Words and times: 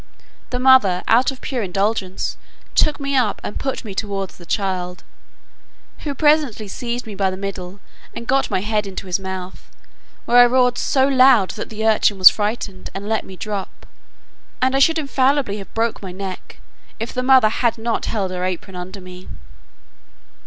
The 0.49 0.57
mother, 0.57 1.03
out 1.07 1.29
of 1.29 1.41
pure 1.41 1.61
indulgence, 1.61 2.35
took 2.73 2.99
me 2.99 3.15
up, 3.15 3.39
and 3.43 3.59
put 3.59 3.85
me 3.85 3.93
towards 3.93 4.35
the 4.35 4.47
child, 4.47 5.03
who 5.99 6.15
presently 6.15 6.67
seized 6.67 7.05
me 7.05 7.13
by 7.13 7.29
the 7.29 7.37
middle, 7.37 7.79
and 8.15 8.25
got 8.25 8.49
my 8.49 8.61
head 8.61 8.87
into 8.87 9.05
his 9.05 9.19
mouth, 9.19 9.69
where 10.25 10.37
I 10.37 10.47
roared 10.47 10.79
so 10.79 11.07
loud 11.07 11.51
that 11.51 11.69
the 11.69 11.85
urchin 11.85 12.17
was 12.17 12.29
frighted, 12.31 12.89
and 12.95 13.07
let 13.07 13.25
me 13.27 13.37
drop, 13.37 13.85
and 14.59 14.75
I 14.75 14.79
should 14.79 14.97
infallibly 14.97 15.57
have 15.59 15.71
broke 15.75 16.01
my 16.01 16.11
neck, 16.11 16.57
if 16.99 17.13
the 17.13 17.21
mother 17.21 17.49
had 17.49 17.77
not 17.77 18.05
held 18.07 18.31
her 18.31 18.43
apron 18.43 18.75
under 18.75 19.01
me. 19.01 19.27